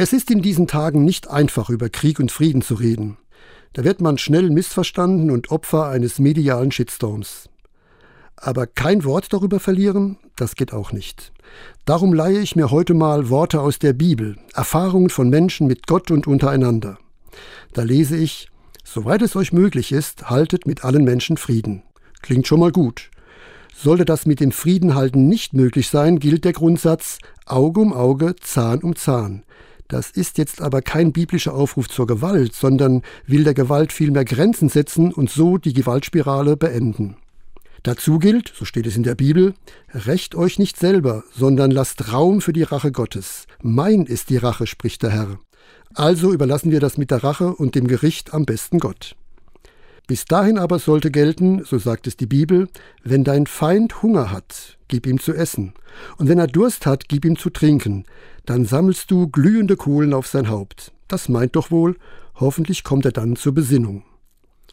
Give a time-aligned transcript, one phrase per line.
[0.00, 3.16] Es ist in diesen Tagen nicht einfach, über Krieg und Frieden zu reden.
[3.72, 7.48] Da wird man schnell missverstanden und Opfer eines medialen Shitstorms.
[8.36, 11.32] Aber kein Wort darüber verlieren, das geht auch nicht.
[11.84, 16.12] Darum leihe ich mir heute mal Worte aus der Bibel, Erfahrungen von Menschen mit Gott
[16.12, 16.96] und untereinander.
[17.72, 18.50] Da lese ich,
[18.84, 21.82] soweit es euch möglich ist, haltet mit allen Menschen Frieden.
[22.22, 23.10] Klingt schon mal gut.
[23.74, 28.84] Sollte das mit dem Friedenhalten nicht möglich sein, gilt der Grundsatz Auge um Auge, Zahn
[28.84, 29.42] um Zahn.
[29.88, 34.68] Das ist jetzt aber kein biblischer Aufruf zur Gewalt, sondern will der Gewalt vielmehr Grenzen
[34.68, 37.16] setzen und so die Gewaltspirale beenden.
[37.84, 39.54] Dazu gilt, so steht es in der Bibel,
[39.94, 43.46] rächt euch nicht selber, sondern lasst Raum für die Rache Gottes.
[43.62, 45.38] Mein ist die Rache, spricht der Herr.
[45.94, 49.16] Also überlassen wir das mit der Rache und dem Gericht am besten Gott.
[50.08, 52.68] Bis dahin aber sollte gelten, so sagt es die Bibel,
[53.04, 55.74] wenn dein Feind Hunger hat, gib ihm zu essen,
[56.16, 58.06] und wenn er Durst hat, gib ihm zu trinken,
[58.46, 60.92] dann sammelst du glühende Kohlen auf sein Haupt.
[61.08, 61.94] Das meint doch wohl,
[62.36, 64.02] hoffentlich kommt er dann zur Besinnung.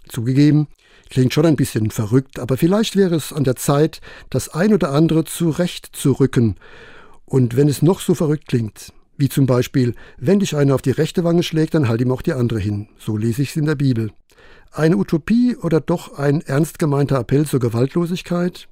[0.07, 0.67] Zugegeben,
[1.09, 3.99] klingt schon ein bisschen verrückt, aber vielleicht wäre es an der Zeit,
[4.29, 6.55] das ein oder andere zurechtzurücken.
[7.25, 10.91] Und wenn es noch so verrückt klingt, wie zum Beispiel, wenn dich einer auf die
[10.91, 12.87] rechte Wange schlägt, dann halt ihm auch die andere hin.
[12.97, 14.11] So lese ich es in der Bibel.
[14.75, 18.67] Eine Utopie oder doch ein ernst gemeinter Appell zur Gewaltlosigkeit?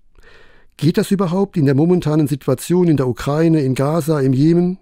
[0.76, 4.80] Geht das überhaupt in der momentanen Situation in der Ukraine, in Gaza, im Jemen?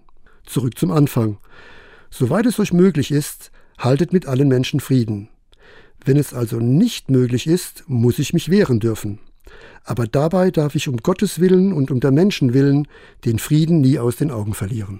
[0.48, 1.38] Zurück zum Anfang.
[2.10, 5.30] Soweit es euch möglich ist, haltet mit allen Menschen Frieden.
[6.04, 9.20] Wenn es also nicht möglich ist, muss ich mich wehren dürfen.
[9.84, 12.88] Aber dabei darf ich um Gottes Willen und um der Menschen willen
[13.26, 15.00] den Frieden nie aus den Augen verlieren.